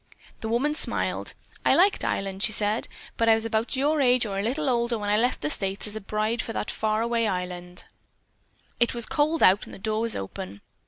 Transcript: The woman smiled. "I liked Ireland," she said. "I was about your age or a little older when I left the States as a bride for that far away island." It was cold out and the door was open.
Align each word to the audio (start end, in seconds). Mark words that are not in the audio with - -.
The 0.39 0.49
woman 0.49 0.73
smiled. 0.73 1.35
"I 1.63 1.75
liked 1.75 2.03
Ireland," 2.03 2.41
she 2.41 2.51
said. 2.51 2.87
"I 3.19 3.35
was 3.35 3.45
about 3.45 3.75
your 3.75 4.01
age 4.01 4.25
or 4.25 4.39
a 4.39 4.41
little 4.41 4.67
older 4.67 4.97
when 4.97 5.11
I 5.11 5.15
left 5.15 5.41
the 5.41 5.49
States 5.51 5.85
as 5.85 5.95
a 5.95 6.01
bride 6.01 6.41
for 6.41 6.53
that 6.53 6.71
far 6.71 7.03
away 7.03 7.27
island." 7.27 7.85
It 8.79 8.95
was 8.95 9.05
cold 9.05 9.43
out 9.43 9.65
and 9.65 9.73
the 9.75 9.77
door 9.77 10.01
was 10.01 10.15
open. 10.15 10.61